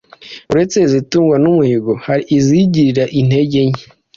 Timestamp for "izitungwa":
0.87-1.35